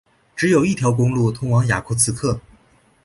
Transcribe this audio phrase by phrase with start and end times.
[0.35, 2.39] 只有一条公路通往雅库茨克。